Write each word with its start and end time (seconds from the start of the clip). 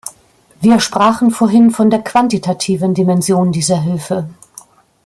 Wir 0.59 0.79
sprachen 0.79 1.29
vorhin 1.29 1.69
von 1.69 1.91
der 1.91 2.01
quantitativen 2.01 2.95
Dimension 2.95 3.51
dieser 3.51 3.79
Hilfe. 3.79 4.27